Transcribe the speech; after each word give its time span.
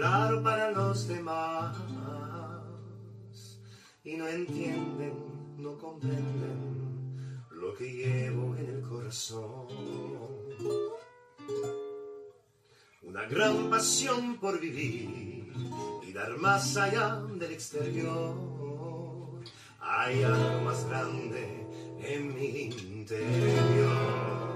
claro 0.00 0.42
para 0.42 0.70
los 0.70 1.08
demás 1.08 1.76
y 4.02 4.16
no 4.16 4.26
entienden, 4.28 5.12
no 5.58 5.76
comprenden 5.76 7.16
lo 7.50 7.74
que 7.74 7.92
llevo 7.92 8.56
en 8.56 8.66
el 8.66 8.80
corazón. 8.80 9.66
Una 13.02 13.26
gran 13.26 13.68
pasión 13.68 14.38
por 14.38 14.58
vivir 14.58 15.52
y 16.06 16.12
dar 16.12 16.38
más 16.38 16.76
allá 16.76 17.16
del 17.38 17.52
exterior. 17.52 18.34
Hay 19.80 20.22
algo 20.22 20.60
más 20.64 20.88
grande 20.88 21.66
en 22.00 22.34
mi 22.34 22.70
interior. 22.70 24.49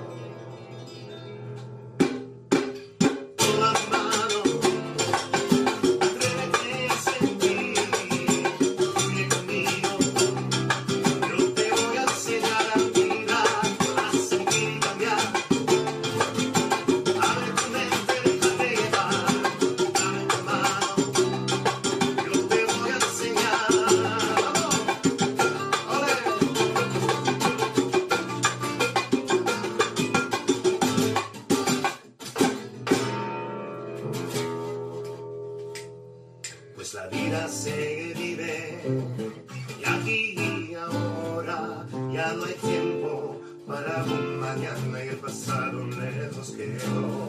para 43.66 44.04
un 44.04 44.40
mañana 44.40 45.04
y 45.04 45.08
el 45.08 45.16
pasado 45.16 45.86
lejos 45.86 46.50
quedó. 46.50 47.23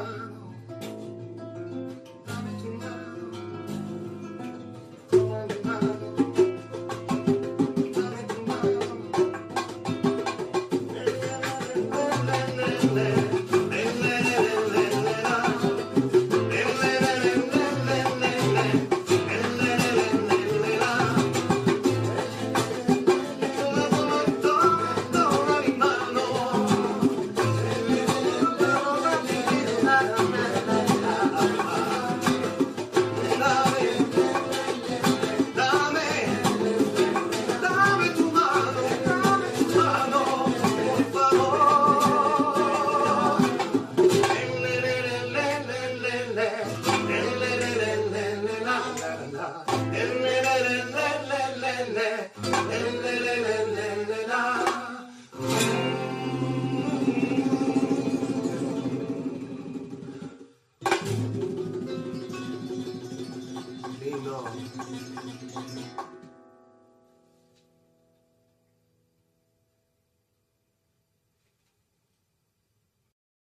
time. 0.00 0.39
na 49.32 49.46
na 49.94 50.84
na 50.94 50.99